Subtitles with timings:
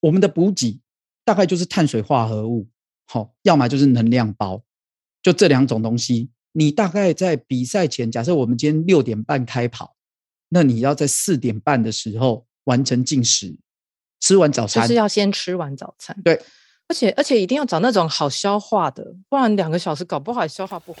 [0.00, 0.80] 我们的补给
[1.24, 2.68] 大概就是碳水化合物，
[3.06, 4.62] 好、哦，要么就是能量包，
[5.22, 6.30] 就这两种东西。
[6.52, 9.96] 你大概在比赛前，假设我们今天六点半开跑，
[10.48, 13.58] 那你要在四点半的时候完成进食，
[14.20, 16.16] 吃完早餐，就是要先吃完早餐。
[16.24, 16.40] 对，
[16.88, 21.00] 而且而且一定要找那种好消化的，不然两个小时搞不好也消化不好。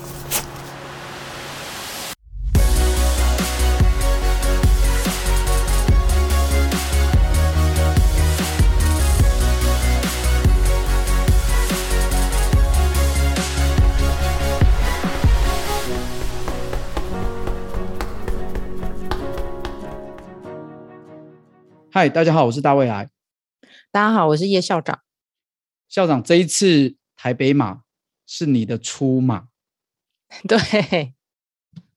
[21.93, 23.09] 嗨，大家好，我是大卫来。
[23.91, 25.01] 大家好，我是叶校长。
[25.89, 27.81] 校长，这一次台北马
[28.25, 29.49] 是你的出马，
[30.47, 31.13] 对，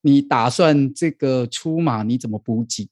[0.01, 2.91] 你打算这个出马你怎么补给？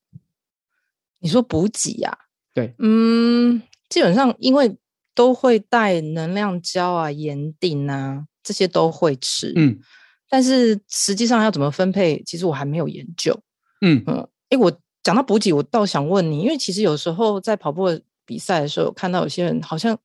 [1.19, 2.17] 你说补给呀？
[2.55, 4.79] 对，嗯，基本上因为
[5.13, 9.81] 都会带能量胶啊、盐锭啊，这些都会吃，嗯，
[10.29, 13.43] 但是实际上要怎么分配，其实我还没有研究，
[13.81, 17.89] 嗯嗯，哎，我讲到补给，我倒想问你，因为其实有时候在跑步
[18.25, 19.99] 比赛的时候，看到有些人好像。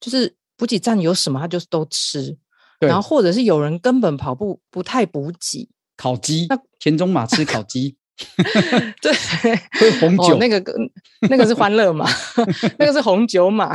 [0.00, 2.36] 就是补给站有什么，他就是都吃，
[2.80, 7.94] 然后或者是有人根本跑步不太补给，烤鸡，那田中马吃烤鸡，
[9.00, 9.12] 对，
[9.78, 10.60] 喝红酒，哦、那个
[11.30, 12.10] 那个是欢乐马，
[12.80, 13.72] 那个是红酒马。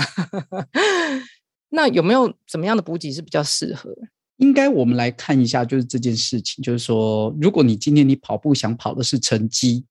[1.70, 3.90] 那有没有怎么样的补给是比较适合？
[4.36, 9.86] 应该我们来看一下，就是这件事情，就是说，如果你今天你跑步想跑的是成绩，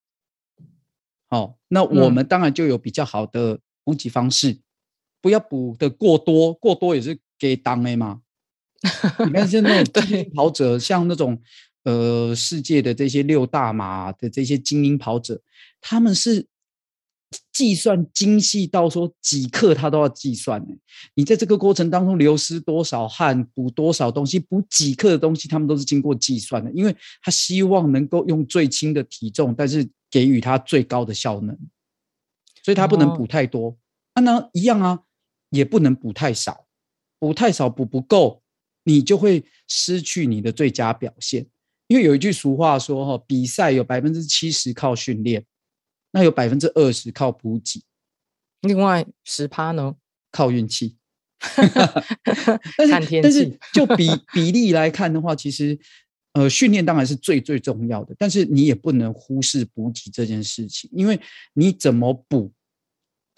[1.30, 4.50] 哦，那我们当然就有比较好的补给方式。
[4.52, 4.60] 嗯
[5.22, 8.20] 不要补的过多，过多也是给当的嘛。
[9.26, 11.42] 你看现在那种精英跑者，像那种
[11.82, 15.42] 呃世界的这些六大马的这些精英跑者，
[15.81, 16.47] 他们是
[17.53, 20.76] 计算精细到说几克他都要计算的。
[21.14, 31.56] 你在这个过程当中流失多少汗，补多少东西，补几克的东西，他们都是经过计算的，因为他希望能够用最轻的体重，但是给予他最高的效能，
[32.62, 33.71] 所以他不能补太多。
[33.71, 33.77] 哦、
[34.15, 35.00] 啊，那一样啊。
[35.50, 36.67] 也不能补太少，
[37.21, 38.43] 补太少补不够，
[38.83, 41.47] 你就会失去你的最佳表现。
[41.87, 45.47] 因为有一句俗话说：“哈，比赛有百分之七十靠训练，
[46.11, 47.84] 那有百分之二十靠补给，
[48.62, 49.94] 另外十趴呢
[50.33, 50.97] 靠运气。
[52.77, 55.78] ”但是，但是就比 比例来看的话，其实
[56.36, 61.19] 呃，训练当然是最最重要的，但是你也不能忽视补给这件事情，因为
[61.54, 62.52] 你怎么补。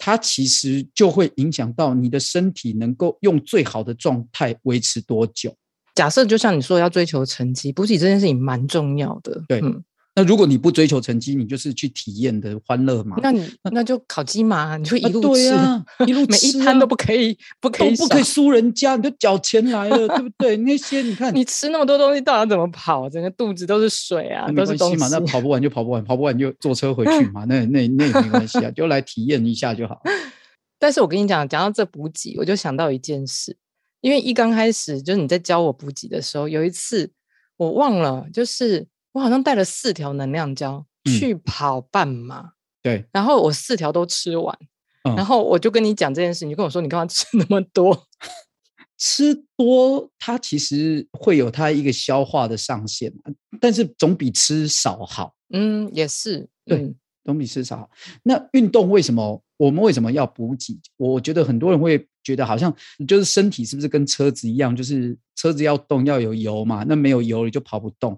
[0.01, 5.53] 它其实就会影响到你的身体能够用最好的状态维持多久。
[5.93, 9.43] 假设就像你说要追求成绩，补给这件事情蛮重要的。
[9.49, 9.83] 对，嗯、
[10.19, 13.15] 那如果你不追求成绩，你就是去体验的欢乐嘛。
[13.23, 20.57] 那你那就烤鸡嘛，你就一路吃，啊啊、一路每一摊都不可以，不可以都不可以 输人家，你就缴钱来了，对不对？
[20.57, 23.09] 那些你看，你吃那么多东西，到底要怎么跑？
[23.09, 25.07] 整个肚子都是水啊，都是东西嘛。
[25.07, 27.45] 那跑不完就跑不完，跑不完就坐车回去嘛。
[27.45, 30.01] 那那那也没关系啊，就来体验一下就好。
[30.77, 33.55] 但是我跟你讲，讲到这补给，我就想到一件事，
[34.01, 37.09] 因为一刚开始就是你在教我补给的时候，有一次
[37.57, 38.87] 我忘了，就是
[39.19, 44.57] 我好像带了四条能量胶去跑半马，嗯、对，然后我四条都吃完，
[45.03, 48.07] 嗯、然后我就跟你讲这件事，你就跟我说你干嘛吃那么多？
[48.97, 53.11] 吃多它其实会有它一个消化的上限，
[53.59, 55.33] 但是总比吃少好。
[55.53, 57.89] 嗯，也是，对，嗯、总比吃少好。
[58.23, 59.41] 那运动为什么？
[59.57, 60.79] 我们为什么要补给？
[60.95, 62.73] 我觉得很多人会觉得好像
[63.05, 68.17] 就是身体是不是跟车子一样，就是车子要动要有油嘛，那没有油你就跑不动。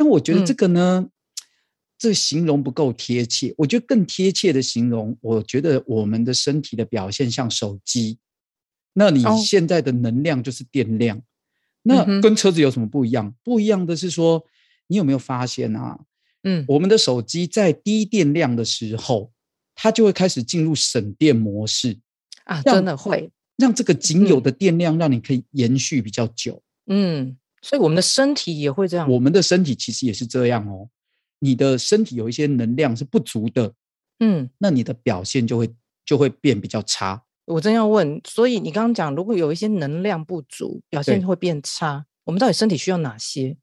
[0.00, 1.10] 但我觉得这个呢，嗯、
[1.98, 3.52] 这形容不够贴切。
[3.58, 8.18] 我觉得更贴切的形容，我觉得我们的身体的表现像手机。
[8.94, 11.22] 那你现在的能量就是电量，哦、
[11.82, 13.34] 那跟车子有什么不一样？
[13.44, 14.42] 不一样的是说，
[14.86, 16.00] 你有没有发现啊？
[16.44, 19.30] 嗯，我们的手机在低电量的时候。
[19.82, 21.98] 它就会开始进入省电模式
[22.44, 26.62] 啊，真的会让这个仅有的电量让你可以延续比较久。
[26.84, 29.10] 嗯，所以我们的身体也会这样。
[29.10, 30.88] 我们的身体其实也是这样哦。
[31.40, 33.72] 你的身体有一些能量是不足的，
[34.18, 35.74] 嗯，那你的表现就会
[36.04, 37.22] 就会变比较差。
[37.46, 42.06] 我真要问，所以你刚刚讲，如果有一些能量不足，表现会变差。
[42.24, 43.56] 我们到底身体需要哪些？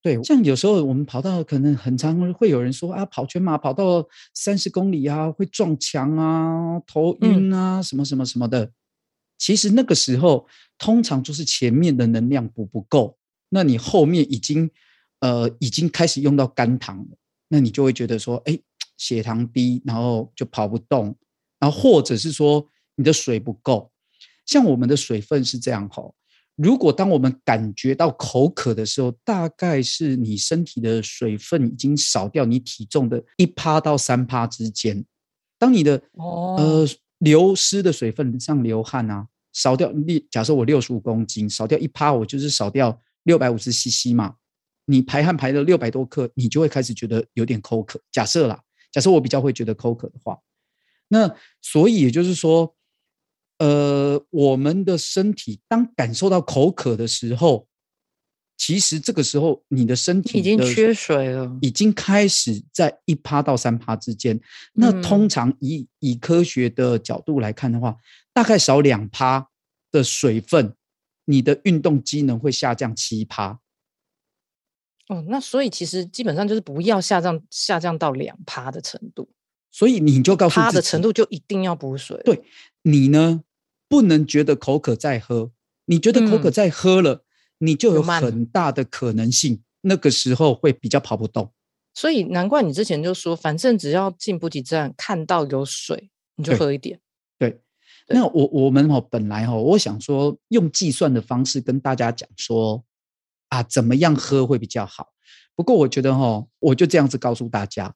[0.00, 8.70] 对，像有时候我们跑到可能很常会有人说啊，跑全马跑到三十公里啊，会撞墙啊，头晕啊，什么什么什么的。
[9.36, 10.46] 其实那个时候
[10.78, 13.17] 通常就是前面的能量补不够，
[13.48, 14.70] 那你后面已经
[15.20, 17.16] 呃已经开始用到肝糖了，
[17.48, 18.58] 那你就会觉得说，哎，
[18.96, 21.16] 血糖低，然后就跑不动，
[21.58, 23.90] 然后或者是说你的水不够。
[24.46, 26.14] 像我们的水分是这样吼。
[26.56, 35.04] 如果当我们感觉到口渴的时候，大概是你身体的水分已经少掉你体重的一趴到三趴之间。
[35.56, 39.92] 当你的哦呃流失的水分像流汗啊少掉，
[40.30, 44.36] 假设我六十五公斤少掉一趴，我就是少掉六百五十 CC 嘛。
[44.86, 48.00] 你排汗排了六百多克，你就会开始觉得有点口渴。
[48.10, 50.38] 假设啦，假设我比较会觉得口渴的话，
[51.08, 52.74] 那所以也就是说。
[53.60, 57.66] 呃，我们的身体当感受到口渴的时候，
[58.56, 64.40] 其实这个时候你的身体已经缺水了，已经开始在一趴到三趴之间。
[64.74, 67.96] 那通常以以科学的角度来看的话，
[68.32, 69.48] 大概少两趴
[69.90, 70.72] 的水分，
[71.28, 73.60] 你的运动机能会下降七趴。
[75.08, 79.28] 哦，那所以其实基本上就是不要下降下降到两趴的程度。
[79.70, 82.20] 所以你就告诉他的程度就一定要补水。
[82.24, 82.42] 对，
[82.82, 83.44] 你呢？
[83.90, 85.50] 不能觉得口渴再喝，
[85.86, 87.22] 你觉得口渴再喝了，嗯、
[87.68, 91.52] 你就有很大的可能性，那个时候会比较跑不动。
[91.94, 97.00] 所以难怪你之前就说，反正只要进补给站看到有水，你就喝一点。
[97.38, 97.62] 对，对对，
[98.08, 102.84] 那我我们哦本来哦，我想说用计算的方式跟大家讲说
[103.48, 105.08] 啊，怎么样喝会比较好。
[105.54, 107.94] 不过我觉得哦，我就这样子告诉大家，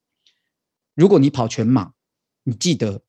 [0.94, 1.92] 如果你跑全马，
[2.44, 3.02] 你记得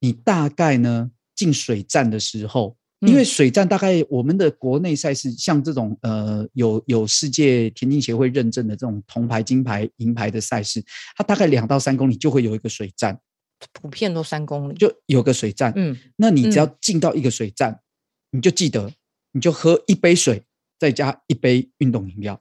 [0.00, 1.10] 你大概呢。
[1.36, 10.80] 进水站的时候，因为水站大概我们的国内赛事，像这种呃有有世界田径协会认证的这种铜牌、金牌、银牌的赛事，
[11.16, 13.18] 它大概两到三公里就会有一个水站，
[13.72, 15.72] 普遍都三公里就有个水站。
[15.76, 17.80] 嗯，那你只要进到一个水站，
[18.30, 18.92] 你就记得
[19.32, 20.44] 你就喝一杯水，
[20.78, 22.40] 再加一杯运动饮料。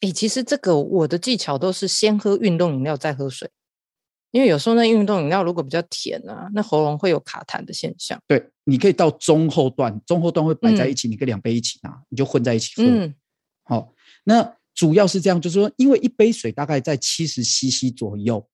[0.00, 3.50] 诶，其实这个我的技巧都是先喝运动饮料再喝水。
[4.32, 8.16] 因为有时候那运动饮料如果比较甜啊，那喉咙会有卡痰的现象。
[8.28, 12.84] 对，你可以到中后段，中后段会摆在一起，嗯、你可以两杯一起拿，你就混在一起喝。
[12.86, 13.12] 嗯，
[13.64, 13.92] 好、哦，
[14.22, 18.48] 那主要是这样，就是说，因为一杯水大概在七十 CC 左右，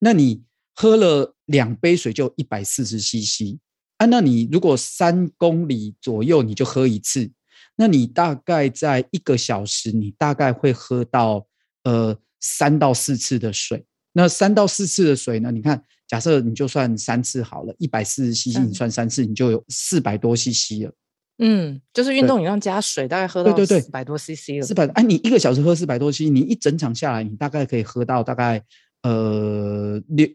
[0.00, 0.44] 那你
[0.76, 3.58] 喝了两杯水就一百四十 CC
[3.96, 4.06] 啊。
[4.06, 7.28] 那你如果三公里左右你就喝一次，
[7.74, 11.44] 那你大概在一个小时，你大概会喝到
[11.82, 13.84] 呃三到四次的水。
[14.12, 15.50] 那三到四次的水呢？
[15.50, 20.92] 你看，假设你就算三次好了，一百四十 CC，你算三次，你就有四百多 CC 了。
[21.38, 24.62] 嗯，就是运动饮料加水，大概喝到对对对四百多 CC 了。
[24.62, 28.64] 四百，哎，你一个小时喝四百多 CC，你一整场下来，你大概可以喝到大概
[29.08, 30.28] 呃六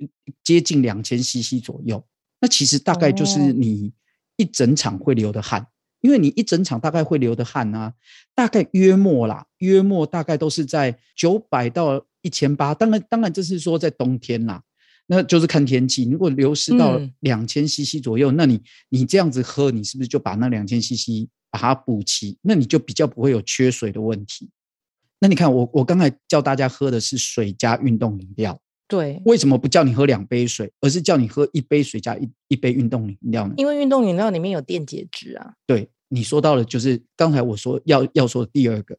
[0.44, 2.04] 接近两千 CC 左右。
[2.40, 3.92] 那其实大概就是你
[4.38, 5.62] 一整场会流的汗。
[5.62, 5.68] 哦
[6.02, 7.94] 因为你一整场大概会流的汗啊，
[8.34, 12.74] 大概约莫啦，约莫大概都是在九百到一千八。
[12.74, 14.64] 当然，当然这是说在冬天啦，
[15.06, 16.06] 那就是看天气。
[16.06, 18.60] 如果流失到两千 CC 左右，嗯、那你
[18.90, 22.36] 你这样子喝，你是不是就把那两千 CC 把它补齐？
[22.42, 24.50] 那你就比较不会有缺水的问题。
[25.22, 28.60] 那你看我我刚才叫大家喝的是水加运动饮料。
[28.88, 33.54] 对，为什么不叫你喝两杯水，而是叫你喝一杯水加一一杯运动饮料呢？
[33.56, 35.54] 因为运动饮料里面有电解质啊。
[35.66, 38.98] 对，你说到了，就是刚才我说要要说的第二个，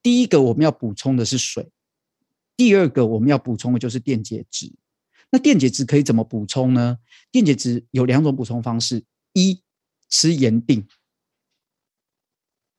[0.00, 1.68] 第一个我们要补充的是水，
[2.56, 4.72] 第二个我们要补充的就是电解质。
[5.30, 6.98] 那电解质可以怎么补充呢？
[7.32, 9.02] 电解质有两种补充方式：
[9.32, 9.60] 一
[10.08, 10.86] 吃盐锭，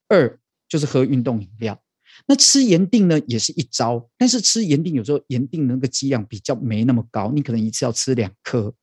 [0.07, 1.82] 二就是喝运动饮料。
[2.27, 8.73] 那吃盐定呢，也是一招，但是吃盐定有时候盐定那个剂量比较没那么高，你可能一次要吃两颗，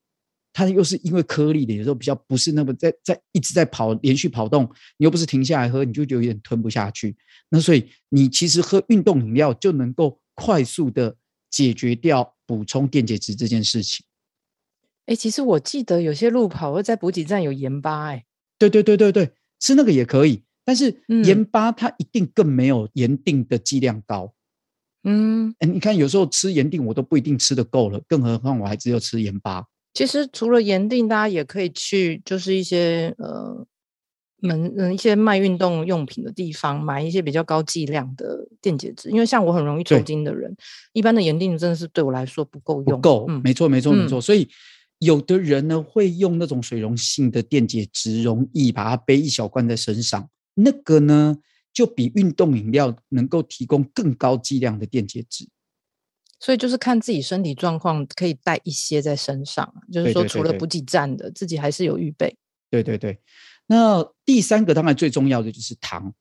[0.52, 4.64] 它又是因为颗粒的，有时候比较不是那么在在一直在跑连续跑动，
[4.98, 7.16] 你又不是停下来喝，你就有点吞不下去。
[7.48, 11.16] 那所以你其实喝运动饮料就能够快速的
[11.50, 14.04] 解决掉补充电解质这件事情。
[15.06, 18.24] 哎，其实我记得有些路跑会在补给站有盐巴，哎，
[18.58, 20.44] 对对对对对，吃那个也可以。
[20.70, 24.32] 但是盐巴它一定更没有盐定的剂量高，
[25.02, 29.64] 嗯，哎，你看有时候吃盐定我都不一定吃得够了，更何况我还只有吃盐巴。
[29.94, 33.66] 其实除了盐定，大家也可以去就是一些呃
[34.36, 40.56] 门嗯一些卖运动用品的地方买一些比较高剂量的电解质，因为像我很容易抽筋的人，
[40.92, 44.48] 一般的盐定真的是对我来说不够用，不够，嗯，没错没错没错，所以
[45.00, 50.28] 有的人呢会用那种水溶性的电解质，容易把它背一小罐在身上。
[50.62, 51.38] 那个呢，
[51.72, 55.48] 就比运动饮料能够提供更高剂量的电解质。
[56.38, 59.74] 所以就是看自己身体状况，可以带一些在身上。
[59.92, 62.34] 就是说，除了补给站的，自己还是有预备。
[62.70, 63.20] 对对对。
[63.66, 66.14] 那第三个当然最重要的就是糖。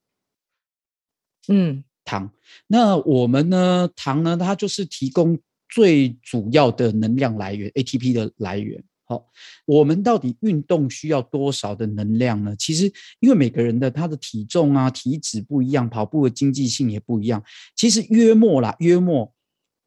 [1.48, 2.30] 嗯，糖。
[2.66, 3.88] 那我们呢？
[3.96, 4.36] 糖呢？
[4.36, 8.84] 它就是提供最主要的能量来源，ATP 的来源。
[9.10, 9.26] 好，
[9.66, 12.54] 我们到底运动需要多少的能量呢？
[12.56, 12.84] 其实，
[13.18, 17.42] 因为每个人的他的体重啊、体脂不一样，跑步的经济性也不一样。
[17.74, 19.32] 其实约莫啦，约莫。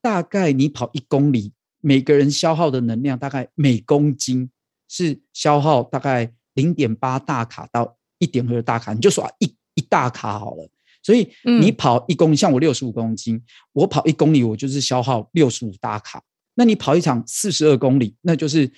[0.01, 4.50] 大概你跑一公里，每个人消耗的能量大概每公斤
[4.89, 10.70] 是消耗大概零点八大卡到一点二大卡，你就说一一大卡好了。
[11.01, 11.30] 所以
[11.62, 16.22] 你跑一公里，嗯、像我六十五公斤，我跑一公里我就是消耗六十五大卡。
[16.56, 18.70] 那你跑一场四十二公里，那就是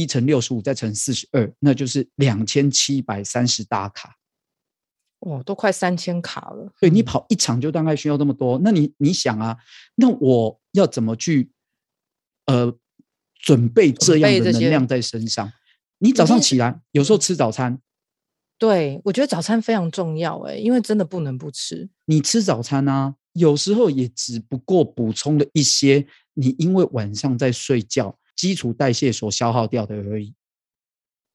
[0.00, 4.16] 一乘六十五再乘四十二，那就是两千七百三十大卡。
[5.20, 6.72] 哦，都快三千卡了。
[6.80, 8.58] 对，你跑一场就大概需要这么多。
[8.64, 9.58] 那你你想啊，
[9.94, 11.52] 那我要怎么去
[12.46, 12.76] 呃
[13.34, 15.52] 准备这样的能量在身上？
[15.98, 17.78] 你早上起来有时候吃早餐。
[18.58, 21.88] 对，我觉得早餐非常重要哎，因为真的不能不吃。
[22.06, 30.34] 你吃早餐啊，有时候也只不过补充了一些你因为晚上在睡觉基础代谢所消耗掉的而已。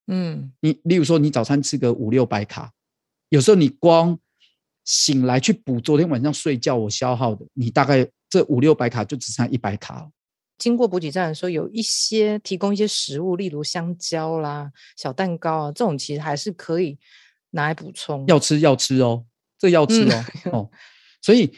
[0.08, 2.74] 嗯，你例如说你早餐吃个五六百卡。
[3.30, 4.20] 有时候你光
[4.84, 10.12] 醒来去补昨天晚上睡觉我消耗的，你大概这五六百卡就只剩一百卡了。
[10.58, 17.00] 经过补给站的时候，有一些提供一些食物，例如香蕉啦、小蛋糕啊，这种其实还是可以
[17.52, 18.28] 拿来补充。
[18.28, 19.24] 要吃要吃哦，
[19.58, 20.70] 这要吃哦、嗯、 哦。
[21.22, 21.54] 所以，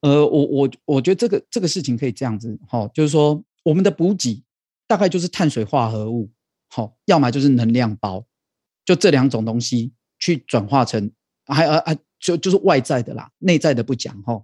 [0.00, 4.42] 呃，我我我觉得这个这个事情可以这样子哈、哦，就是说我们的补给
[4.88, 6.32] 大概就是碳水化合物，
[6.68, 8.26] 好、哦，要么就是能量包，
[8.84, 9.92] 就这两种东西。
[10.20, 11.08] 去转化成
[11.46, 14.42] 还啊啊，就就是外在的啦，内在的不讲哈。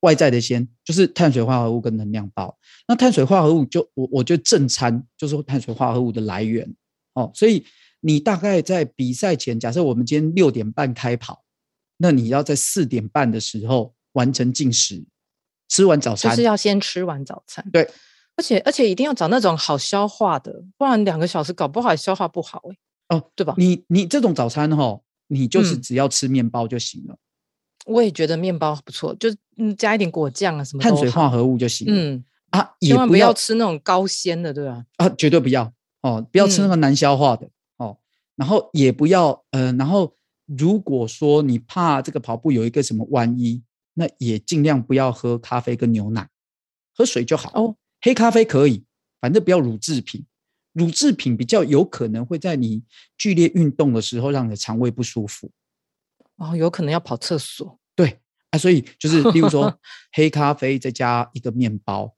[0.00, 2.58] 外在的先就是碳水化合物跟能量包。
[2.88, 6.74] 那碳水化合物就我我觉得正餐就是碳水化合物的来源
[7.12, 7.30] 哦。
[7.34, 7.62] 所以
[8.00, 11.44] 你大概在比赛前，假设我们今天六点半开跑，
[11.98, 15.04] 那你要在四点半的时候完成进食，
[15.68, 17.62] 吃完早餐就是要先吃完早餐。
[17.70, 17.86] 对，
[18.36, 22.76] 而且而且一定要找那种好消化的，不然两个小时搞不好消化不好哎、
[23.08, 23.16] 欸。
[23.16, 23.54] 哦，对吧？
[23.56, 25.00] 你你这种早餐哈。
[25.32, 27.14] 你就是只要吃面包就行了。
[27.14, 31.94] 嗯，我也觉得面包不错，就嗯加一点果酱啊什么，碳水化合物就行了。
[31.94, 34.84] 嗯啊，千万不要吃那种高纤的，对吧？
[34.96, 35.72] 啊，绝对不要
[36.02, 37.98] 哦，不要吃那个难消化的，嗯、哦。
[38.34, 43.62] 然后也不要，呃，然后如果说你怕这个跑步有一个什么万一，
[43.94, 46.28] 那也尽量不要喝咖啡跟牛奶，
[46.92, 47.52] 喝水就好。
[47.54, 48.84] 哦，黑咖啡可以，
[49.20, 50.24] 反正不要乳制品。
[50.72, 52.82] 乳制品比较有可能会在你
[53.18, 55.50] 剧烈运动的时候让你的肠胃不舒服，
[56.36, 57.78] 哦，有可能要跑厕所。
[57.96, 59.76] 对啊，所以就是，例如说
[60.14, 62.14] 黑咖啡再加一个面包，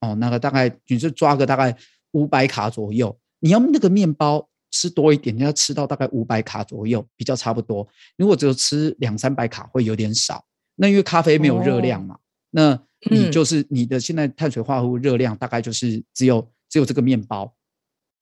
[0.00, 1.74] 哦，那个大概你就抓个大概
[2.12, 3.18] 五百卡左右。
[3.40, 7.88] 你要那个面包吃多一点，你要吃到大概五百卡左右，比较差不多。
[8.18, 10.44] 如果只有吃两三百卡会有点少。
[10.76, 17.54] 那因为咖啡没有热量嘛，哦、那你就是你的现在碳水化合物热量大概就是只有只有这个面包。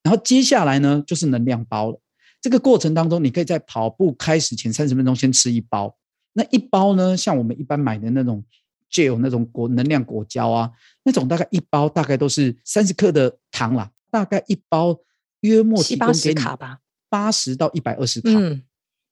[0.02, 2.00] 然后接下来呢，就是能量包了。
[2.40, 5.96] 这个过程当中，你可以在跑步开始前三十分钟先吃一包。
[6.32, 8.42] 那一包呢，像我们一般买的那种
[8.90, 10.70] gel 那种果能量果胶啊，
[11.04, 14.98] 那种大概一包大概都是三十克的糖啦，大概一包
[15.42, 18.30] 约莫七八十卡吧，八十到一百二十卡。
[18.30, 18.62] 嗯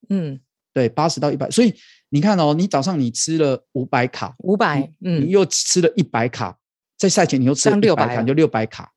[0.09, 0.41] 嗯，
[0.81, 1.51] 对，八十到一百。
[1.51, 1.75] 所以
[2.09, 6.57] 你看哦，你早上你吃了五百卡，五百，嗯，你又吃了一百卡，
[6.97, 8.91] 在赛前你又吃了六百卡，就六百卡。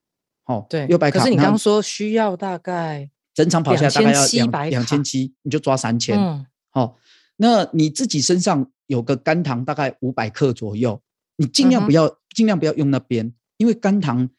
[0.46, 1.20] 哦，对，六百卡。
[1.20, 6.18] 可是你刚刚说需要大概整场跑下来大概要两两千七，你就抓三千。
[6.18, 6.96] 嗯，好，
[7.36, 11.02] 那你自己身上有个肝糖大概五百克左右，
[11.36, 14.30] 你尽量不要、嗯、尽量不要用那边，因为肝糖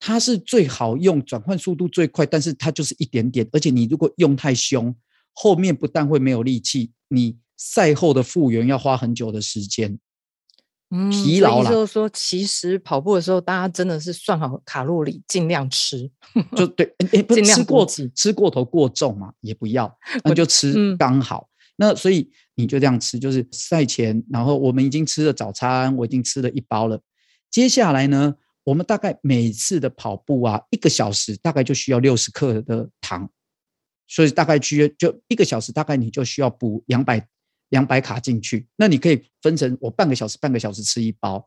[0.00, 4.92] 它是最好用，转换速度最快，但是它就是一点点，而且你如果用太凶，
[5.40, 10.00] 后面不但会没有力气，你赛后的复原要花很久的时间。
[10.90, 11.70] 嗯，疲劳了。
[11.70, 16.10] 就是说，其实跑步的时候，大家真的是算好卡路里，尽量吃。
[16.56, 21.48] 就对，哎、欸，不吃过吃过头过重嘛，也不要， 那就吃刚好。
[21.48, 27.00] 嗯、那所以你就这样吃，就是赛前，然后我们已经吃了早餐，我已经吃了一包了。
[27.48, 33.30] 接下来呢，我们大概每次的跑步啊，一个小时大概就需要六十克的糖，
[34.08, 37.28] 所以大概需要就一个小时，大概你就需要补两百。
[37.70, 41.46] 两百卡进去，那你可以分成我半个小时，半个小时吃一包。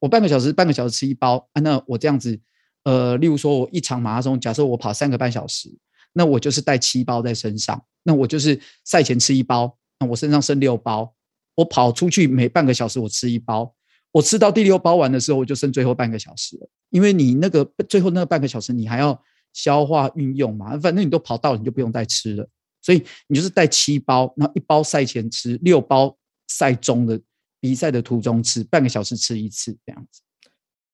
[0.00, 1.48] 我半个小时，半个小时吃一包。
[1.54, 2.38] 啊，那我这样子，
[2.84, 5.74] 呃，例如说我一场马拉松，假设我跑三个半小时，
[6.12, 7.82] 那我就是带七包在身上。
[8.02, 11.14] 那我就是赛前吃一包，那我身上剩六包。
[11.54, 13.74] 我跑出去每半个小时我吃一包，
[14.12, 16.68] 我吃到第六包完的时候，我就剩最后半个小时了。
[16.90, 19.18] 因为你那个最后那个半个小时，你还要
[19.52, 22.48] 消化运用嘛，反正你都跑到了，你就不用再吃了。
[22.80, 27.20] 所以你就是带七包，然后一包赛前吃，六包赛中的
[27.60, 30.22] 比赛的途中吃，半个小时吃一次这样子。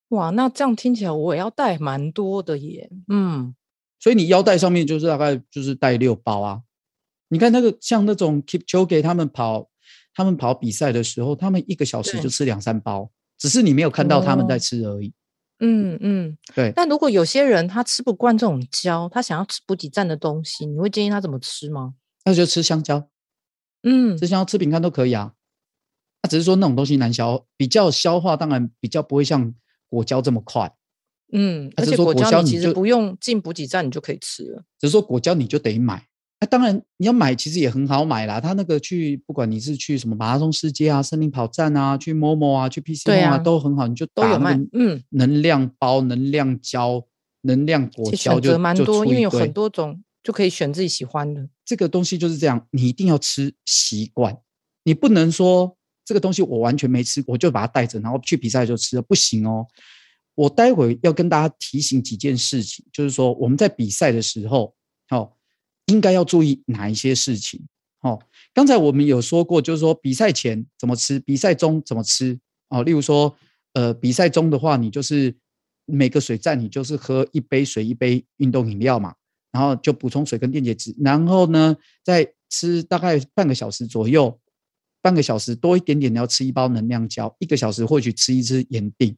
[0.09, 2.91] 哇，那这样听起来我也要带蛮多的耶。
[3.09, 3.55] 嗯，
[4.01, 6.63] 所以你腰带上面就是大概就是带六包啊。
[7.29, 9.69] 你看那个像那种 Keep c h o g e 他们跑，
[10.15, 15.13] 他们跑比赛的时候，他们一个小时就吃两三包，只是你没有看到他们在吃而已。
[15.61, 16.73] 嗯嗯，对。
[16.75, 21.95] 但如果有些人他吃不惯这种胶，他想要吃补给站的东西，你会建议他怎么吃吗？
[22.25, 23.09] 那就吃香蕉。
[23.83, 25.35] 嗯，吃香蕉、吃饼干都可以啊。
[26.23, 29.55] 那只是说那种东西难消，比较消化，当然比较不会像
[29.89, 30.75] 果胶这么快。
[31.33, 34.65] 嗯，而且果胶你其实不用进补给站，你就可以吃了。
[34.81, 36.07] 只是说果胶你就得买。
[36.45, 38.39] 那当然你要买，其实也很好买啦。
[38.39, 43.87] 他那个去，不管你是去什么马拉松世界啊、森林跑站啊、去 Momo 啊、去 PC 啊，都很好。
[43.87, 44.61] 你就都有卖。
[44.75, 47.03] 嗯，能量包、能量胶、
[47.41, 51.49] 能量果胶就蛮多，因为有很多种，就可以选自己喜欢的。
[51.65, 54.37] 这个东西就是这样，你一定要吃习惯。
[54.83, 55.75] 你不能说
[56.05, 59.67] 这个东西我完全没吃，我就把它带着，然后去比赛就吃了，不行哦。
[60.35, 64.75] 我待会要跟大家提醒几件事情，就是说我们在比赛的时候，
[65.09, 65.33] 哦。
[65.87, 67.67] 应该要注意哪一些事情？
[68.01, 68.21] 哦，
[68.53, 72.39] 刚才我们有说过，就是说比赛前怎么吃，比赛中怎么吃
[72.69, 72.83] 哦。
[72.83, 73.35] 例如说，
[73.73, 75.35] 呃，比赛中的话，你就是
[75.87, 79.15] 每个水站你就是喝一杯水，一杯运动饮料嘛，
[79.53, 84.39] 然后就补充水跟电解质，然后呢，再吃大概半个小时左右，
[85.01, 89.17] 半个小时多一点点，你要吃一包能量胶，一个小时或许吃一支盐錠。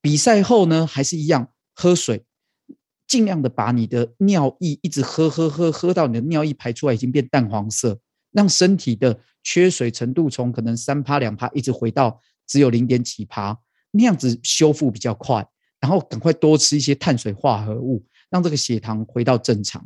[0.00, 2.24] 比赛后呢，还是一样喝水。
[3.10, 7.98] 尽量的把你的尿液一直喝喝喝喝到你的尿液排出来已经变淡黄色，
[8.30, 13.58] 让身体的缺水程度从可能三趴两趴一直回到只有零点几趴，
[13.90, 15.44] 那样子修复比较快。
[15.80, 19.84] 然后赶快多吃一些碳水化合物，让这个血糖回到正常。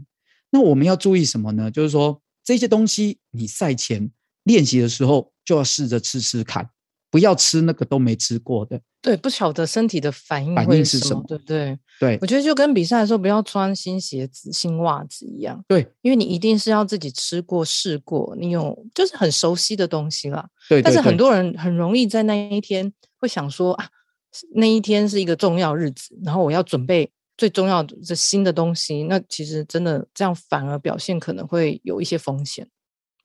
[0.50, 1.70] 那我们要注意什么呢？
[1.70, 4.10] 就是说这些东西你赛前
[4.42, 6.68] 练习的时候就要试着吃吃看。
[7.14, 11.78] 不要吃那个都没吃过的，对，不晓得身体的反应反应是什么，对不对？
[12.00, 20.44] 对，我觉得就跟比赛的时候不要穿新鞋子、新袜子一样，对，因为你一定是要自己吃过、试过，你有就是很熟悉的东西了。
[20.68, 23.86] 对，但是很多人很容易在那一天会想说啊，
[24.56, 32.68] 那一天是一个重要日子，然后我要准备最重要的新的东西，那其实真的这样反而表现可能会有一些风险。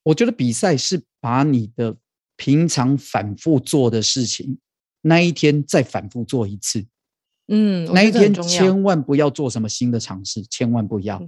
[0.03, 1.95] 我觉得比赛是把你的。
[2.39, 4.57] 平常反复做的事情，
[5.01, 6.85] 那一天再反复做一次。
[7.49, 11.21] 嗯，那一天千万不要做什么新的尝试，千万不要。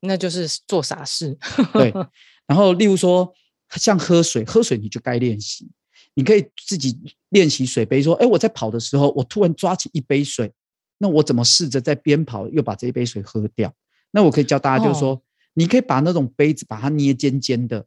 [0.00, 1.38] 那就是做傻事。
[1.72, 1.90] 对。
[2.46, 3.32] 然后，例如说，
[3.76, 5.70] 像喝水，喝水你就该练习。
[6.12, 6.98] 你可以自己
[7.30, 10.52] 练习水杯，说：“哎，我在跑的时候，我突然抓起一杯水，
[10.98, 13.74] 那我怎么试着在边跑又把这一杯水喝掉？”
[14.12, 15.22] 那我可以教大家，就是说，哦、
[15.54, 17.86] 你可以把那种杯子把它捏尖尖的，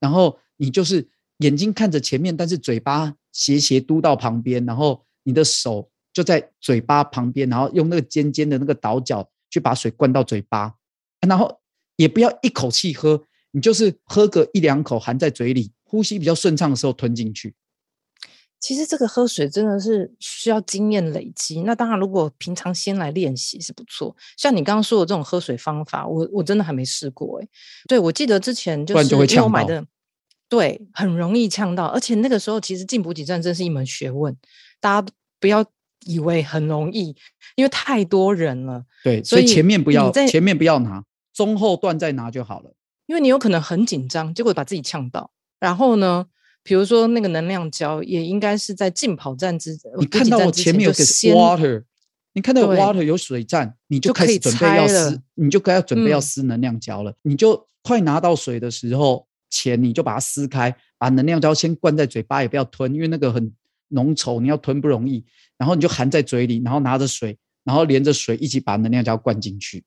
[0.00, 1.06] 然后你就是。
[1.42, 10.74] 眼睛看着前面，但是嘴巴斜斜嘟到旁边，然后你的手就在嘴巴旁边，然后用那个尖尖的那个倒角去把水灌到嘴巴，
[11.26, 11.60] 然后
[11.96, 17.54] 也不要一口气喝，你就是喝个一两口含在嘴里，呼吸比较顺畅的时候吞进去。
[18.60, 21.62] 其实这个喝水真的是需要经验累积。
[21.62, 24.14] 那当然，如果平常先来练习是不错。
[24.36, 27.48] 像你刚刚说的这种喝水方法，我我真的还没试过哎。
[27.88, 29.84] 对，我记得之前就是因为我买的。
[30.52, 34.36] 对，很容易呛到，而且那个时候其实进补给站真是一门学问，
[34.82, 35.64] 大家不要
[36.04, 37.16] 以为很容易，
[37.56, 38.84] 因为太多人了。
[39.02, 42.74] 对，所以前面不要，前面不要拿，中后段再拿就好了。
[43.06, 45.30] 因为你有可能很紧张，结果把自己呛到。
[45.58, 46.26] 然后呢，
[46.62, 51.02] 比如说那个能量胶，也应该是在进跑站之前，你看到我前面有个
[51.34, 51.82] water，
[52.34, 59.26] 你看到有 water 有水站，你就开始准备要撕，你就该要准备要撕能量胶了，嗯，你就快拿到水的时候。
[59.52, 63.52] 前你就把它撕开，把能量胶先灌在嘴巴，也不要吞，因为那个很
[63.88, 65.22] 浓稠，你要吞不容易。
[65.58, 69.84] 然后你就含在嘴里，然后拿着水，然后连着水一起把能量胶灌进去。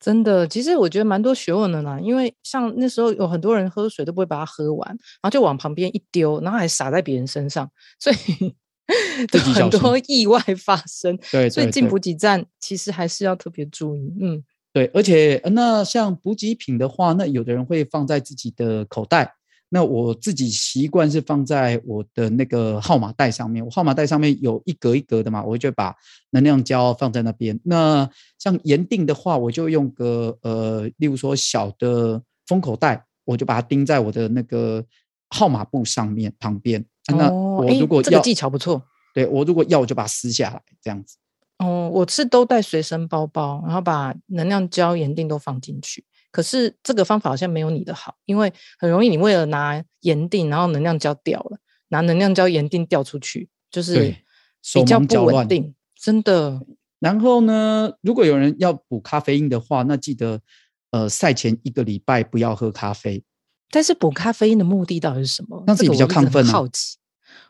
[0.00, 2.00] 真的，其实我觉得蛮多学问的啦。
[2.00, 8.16] 因为像那时候有很多人喝水都不会把它喝完，然后就往旁边一丢，然后还洒在别人身上，所以
[9.30, 11.16] 就很多意外发生。
[11.30, 14.12] 对，所以进补给站其实还是要特别注意。
[14.20, 14.42] 嗯。
[14.74, 19.32] 对，而且那像补给品的话，那有的人会放在自己的口袋，
[19.68, 23.64] 那我自己习惯是放在我的那个号码袋上面。
[23.64, 25.94] 我号码袋上面有一格一格的嘛，我就把
[26.30, 27.56] 能量胶放在那边。
[27.62, 34.84] 那像盐锭的话，我就用个呃，例如说小的封口袋，我就把它钉在我的那个
[35.28, 36.84] 号码布上面旁边。
[37.12, 38.82] 哦、那我如果要、这个技巧不错，
[39.14, 41.16] 对我如果要我就把它撕下来这样子。
[41.58, 46.04] 哦，我是都带随身包包，然后把能量胶、盐錠都放进去。
[46.30, 54.16] 可是这个方法好像没有你的好，因为很容易你为了拿盐定，然后能量胶掉了，拿能量胶、盐定掉出去，就是
[54.74, 56.60] 比较不稳定，真的。
[56.98, 60.40] 然后呢，如果有人要补咖啡因的话，那记得
[60.90, 63.22] 呃赛前一个礼拜不要喝咖啡。
[63.70, 65.62] 但是补咖啡因的目的到底是什么？
[65.66, 66.50] 让自己比较亢奋、啊。
[66.50, 66.96] 好奇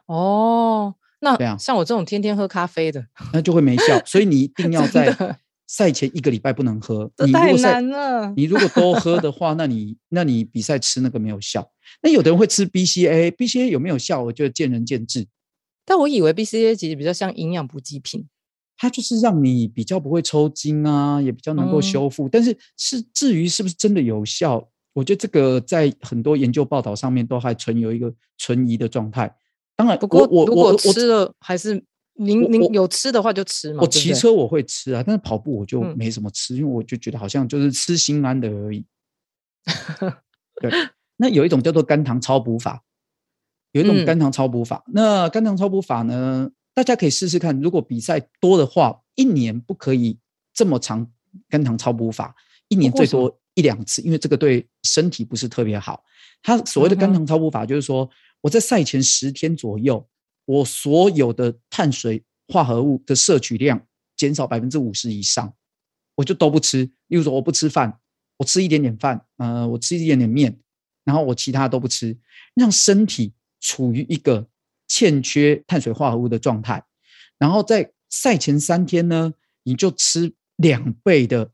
[0.07, 0.95] 哦。
[1.25, 4.01] 那像我这种天天喝咖啡的，那就会没效。
[4.07, 7.11] 所以你一定要在赛前一个礼拜不能喝。
[7.27, 8.33] 你太难了。
[8.37, 11.73] 你如果多喝的话，那你那你比赛吃那个没有效。
[12.03, 14.23] 那有的人会吃 BCA，BCA 有没有效？
[14.23, 15.27] 我觉得见仁见智。
[15.87, 18.27] 但我以为 BCA 其实比较像营养补给品，
[18.77, 22.27] 它就是让你比较不会抽筋啊，也比较能够修复。
[22.27, 29.35] 嗯、但是是至于是不是真的有效，我觉得这个在很多研究报道上面都还存有一个存疑的状态。
[29.77, 31.83] 当然，不过我如果吃了还是
[32.15, 33.81] 您您有吃的话就吃嘛。
[33.83, 38.87] 我骑车我会吃啊，但是跑步我就没什么吃，嗯、因为我就觉得好像就是吃心安的而已。
[40.63, 40.71] 对，
[41.17, 42.85] 那有一种叫做肝糖超补法，
[43.73, 44.85] 有一种肝糖超补法。
[44.87, 47.61] 嗯、那肝糖超补法呢，大家可以试试看。
[47.61, 50.17] 如果比赛多的话，一年不可以
[50.53, 51.11] 这么长
[51.49, 52.33] 肝糖超补法，
[52.69, 56.05] 一年最多一两次，因为这个对身体不是特别好。
[56.45, 58.09] 它所谓的肝糖超补法就是说。
[58.45, 60.07] 我在赛前十天左右，
[60.45, 65.55] 我所有的碳水化合物的摄取量减少百分之五十以上，
[66.17, 66.85] 我就都不吃。
[67.07, 68.01] 例如说，我不吃饭，
[68.37, 70.59] 我吃一点点饭，呃，我吃一点点面，
[71.05, 72.19] 然后我其他都不吃，
[72.55, 74.47] 让身体处于一个
[74.87, 76.85] 欠缺碳水化合物的状态。
[77.39, 81.51] 然后在赛前三天呢，你就吃两倍的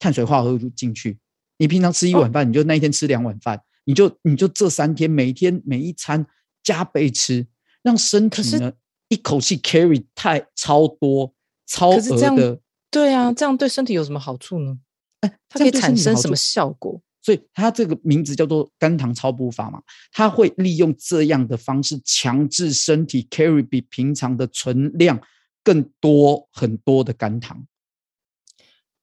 [0.00, 1.18] 碳水化合物进去。
[1.58, 3.62] 你平常吃一碗饭，你就那一天吃两碗饭。
[3.84, 6.26] 你就你就这三天每天每一餐
[6.62, 7.46] 加倍吃，
[7.82, 8.72] 让身体呢
[9.08, 11.32] 一口气 carry 太超多
[11.66, 14.78] 超额的，对啊，这样对身体有什么好处呢？
[15.20, 17.00] 哎，它可以产生什么效果？
[17.22, 25.18] 所以它这个名字叫做肝糖超补法嘛，它会利用这样的方式强制身体 carry 比平常的存量
[25.62, 27.66] 更多很多的肝糖。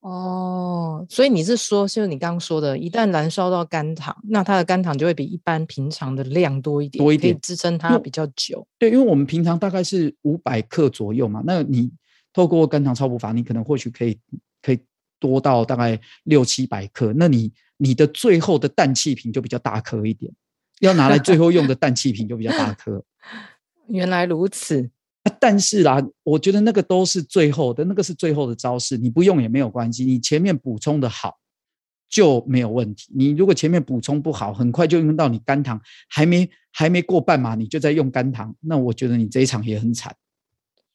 [0.01, 8.67] 哦，所以你是说，就是你刚刚说的，一旦燃烧到肝糖，那它的肝糖就会比一般平常的量多一点，多一点，可以支撑它比较久。
[8.79, 11.91] 对，因为我们平常大概是五百克左右嘛，那你
[12.33, 14.17] 透过肝糖超补法，你可能或许可以
[14.63, 14.79] 可以
[15.19, 17.13] 多到大概六七百克。
[17.15, 20.33] 那你你的最后的氮气瓶就比较大颗一点，
[20.79, 23.03] 要拿来最后用的氮气瓶就比较大颗。
[23.87, 24.89] 原来如此。
[25.39, 30.03] 但是啦，我觉得那个都是最后的，那个是最后的招式，你不用也没有关系。
[30.03, 31.37] 你前面补充的好
[32.09, 33.11] 就没有问题。
[33.15, 35.79] 你如果前面补充不好，很快就用到你肝糖，
[36.09, 40.15] 还没还没过半马，你就在用肝糖，那我觉得你这一场也很惨。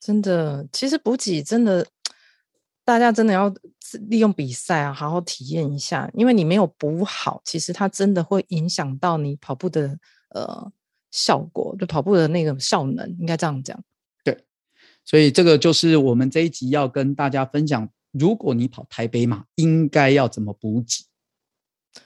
[0.00, 1.86] 真的，其实补给真的，
[2.84, 3.52] 大家真的要
[4.08, 9.98] 利用比赛啊，好好体验一下，因为你没有补好，其实它真的会影响到你跑步的
[10.30, 10.70] 呃
[11.10, 13.80] 效果，就跑步的那个效能，应该这样讲。
[15.06, 21.06] 所以这个就是我们这一集要跟大家分享，如果你跑台北马，应该要怎么补给。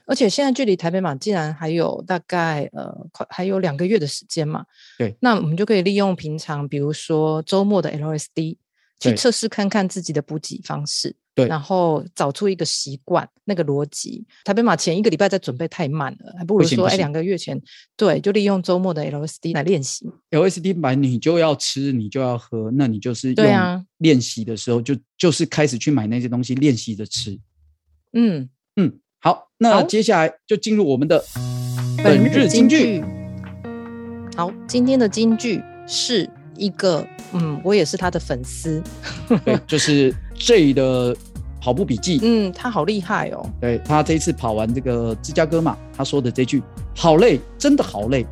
[0.06, 4.64] 而且现在距离台北马竟然还有大概呃，快还有两个月的时间嘛。
[4.96, 8.58] 对，那我们就可以利用平常，比如说周末的 LSD。
[9.02, 14.24] 去测试看看自己的补给方式，对，然后找出一个习惯，那个逻辑。
[14.44, 17.61] 台北马前一个礼拜在准备太慢了，还不如说哎，两个月前，
[17.96, 20.11] 对，就利用周末的 LSD 来练习。
[20.31, 27.38] LSD 买你就要吃，你就要喝，那你就是用练习的时候就就是开始去买那些东西练习着吃。
[28.12, 31.24] 嗯嗯，好，那接下来就进入我们的
[32.05, 33.03] 本日金句。
[34.37, 37.07] 好，今天的金句是一个。
[37.33, 38.83] 嗯，我也是他的粉丝。
[39.44, 41.16] 对，就是 J 的
[41.60, 42.18] 跑步笔记。
[42.22, 43.44] 嗯，他好厉害哦。
[43.60, 46.62] 对，他这一次跑完这个芝加哥嘛，他说的这句
[46.96, 48.26] “好累，真的好累”，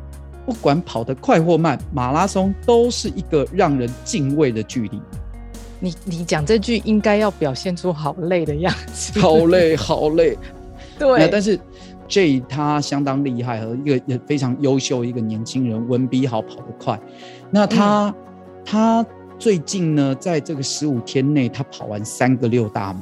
[0.45, 5.01] 不管跑得快或慢，马拉松都是一个让人敬畏的距离。
[5.79, 9.19] 你你讲这句应该要表现出好累的样子。
[9.19, 10.37] 好累， 好累。
[10.97, 11.59] 对，但是
[12.07, 16.99] J 他相当厉害，和一个也非常优秀一个年轻人，文笔好，跑得快。
[17.51, 18.07] 那他。
[18.09, 18.13] 嗯
[18.65, 19.03] 他
[19.39, 22.99] 最近呢，在这个十五天内，他跑完三个六大马，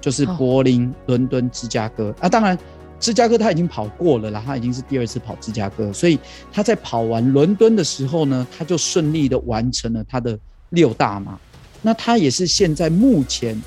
[0.00, 1.30] 就是柏林、伦、oh.
[1.30, 2.28] 敦、芝加哥啊。
[2.28, 2.58] 当然，
[2.98, 6.18] 芝加哥他已经跑过了啦，他已经是第二次跑芝加哥，所以
[6.52, 10.38] 他在跑完伦敦的时候呢，他就顺利的完成了他的
[10.70, 11.38] 六大马。
[11.82, 13.60] 那他也是现在目前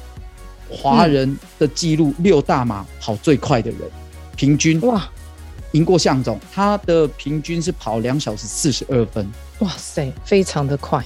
[0.70, 3.80] 华人的记录六大马跑最快的人，
[4.36, 5.10] 平均哇
[5.72, 9.28] 赢过向总，他的平均是跑两小时四十二分。
[9.60, 11.04] 哇塞，非常的快。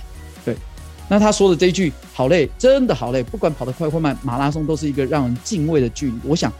[1.10, 6.13] 那他说的这一句“好累，真的好累”，不管跑得快或慢，马拉松都是一个让人敬畏的距离。
[6.24, 6.52] 我想，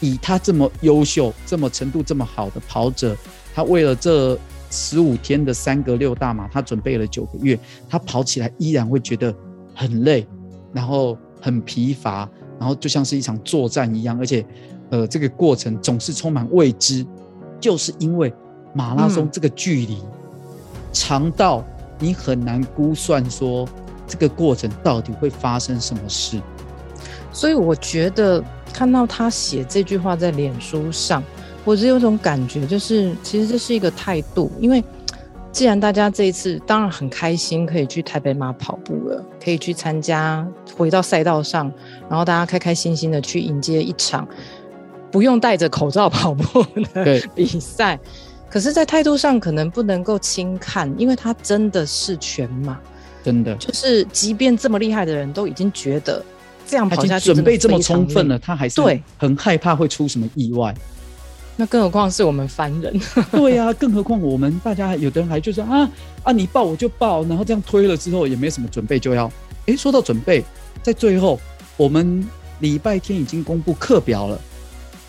[0.00, 3.16] 以他这么优秀、这么程度这么好的跑者，
[3.54, 4.38] 他为了这
[4.70, 9.34] 十五天的三个六大马，他准备了九个月，他跑起来依然会觉得
[9.74, 10.26] 很累，
[10.74, 12.28] 然后很疲乏，
[12.58, 14.44] 然后就像是一场作战一样，而且，
[14.90, 17.06] 呃，这个过程总是充满未知，
[17.58, 18.30] 就是因为
[18.74, 19.98] 马拉松这个距离。
[20.92, 21.64] 长到
[21.98, 23.68] 你很难估算说
[24.06, 26.40] 这个过程到底会发生什么事，
[27.32, 28.42] 所以我觉得
[28.72, 31.22] 看到他写这句话在脸书上，
[31.64, 34.50] 我只有种感觉，就是其实这是一个态度。
[34.60, 34.82] 因为
[35.50, 41.72] 既然大家这一次当然很开心，可以去台北马跑步了，可以去参加，回到赛道上，
[42.08, 44.28] 然后大家开开心心的去迎接一场
[45.10, 47.98] 不用戴着口罩跑步的 比赛。
[48.48, 52.78] 可是，在态度上可能不能够轻看，因为他真的是全马，
[53.26, 56.24] 真的就是，即便这么厉害的人都已经觉得
[56.64, 60.72] 这样跑下去准备这么充分了，他还是对很害怕会出什么意外。
[61.56, 62.94] 那更何况是我们凡人，
[63.32, 65.90] 对呀、啊，更何况我们大家有的人还就是啊
[66.22, 69.28] 啊，你报我就报，然后这样推了之后也没什么准备就要。
[69.66, 70.44] 哎，说到准备，
[70.84, 71.40] 在最后
[71.76, 72.24] 我们
[72.60, 74.40] 礼拜天已经公布课表了，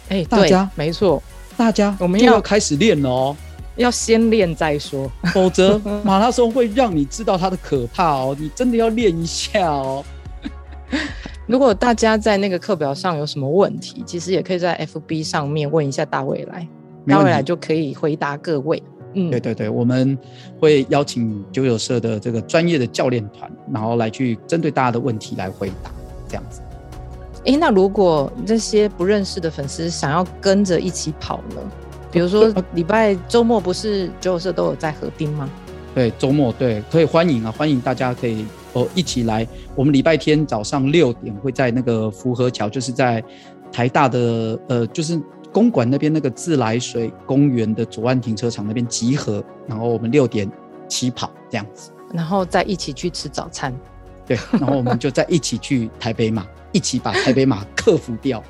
[0.10, 1.21] 哎，大家没错。
[1.56, 3.38] 大家，我们要开始练了哦，
[3.77, 8.35] 要先练再说，否则马拉松会让你知道它的可怕哦。
[8.37, 10.03] 你真的要练一下哦。
[11.47, 16.67] 如果大家在那个课表上有什么问题，其实也可以在 FB 上面问一下大未来，
[17.07, 18.83] 大未来就可以回答各位。
[19.13, 20.17] 嗯，对对对，我们
[20.59, 25.89] 会邀请九九社的这个专业的教练团，然后来去针对大家的问题来回答，
[26.27, 26.61] 这样子。
[27.45, 31.61] 诶，那如果这些不认识的粉丝想要跟着一起跑呢？
[32.11, 35.49] 比如说礼拜周末不是九九社都有在河滨吗？
[35.93, 39.47] 对，周末对，可以欢迎啊，欢迎大家可以哦一起来。
[39.75, 43.23] 我们礼拜天早上六点会在那个福和桥，就是在
[43.71, 45.19] 台大的呃，就是
[45.51, 50.49] 公馆那边那个自来水公园的左岸停车场那边集合，然后我们六点
[50.87, 53.73] 起跑这样子， 然后再一起去吃早餐。
[54.25, 56.45] 对，然后我们就再一起去台北马。
[56.73, 58.43] 一起把台北马克服掉，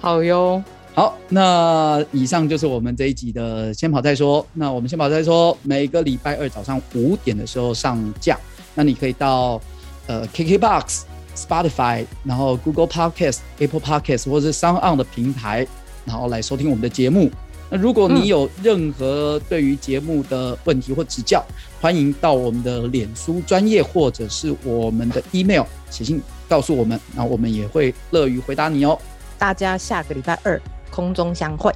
[0.00, 0.62] 好哟。
[0.94, 4.46] 好，那以上就是我们这一集的先跑再说。
[4.52, 8.38] 那我们先跑再说，每个礼拜二早上五点的时候上架。
[8.74, 9.58] 那你可以到
[10.06, 15.66] 呃 KKBOX、Spotify，然后 Google Podcast、Apple Podcast 或者是 Sound On 的平台，
[16.04, 17.30] 然后来收听我们的节目。
[17.70, 21.42] 那如果你有任何对于节目的问题或指教，
[21.80, 26.20] 欢迎到我们的脸书专业或者是我们的 email 写信。
[26.50, 28.98] 告诉我们，那我们也会乐于回答你哦。
[29.38, 30.60] 大家下个礼拜二
[30.92, 31.72] 空中相会。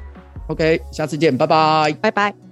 [0.47, 2.46] OK，下次见，拜拜，拜拜。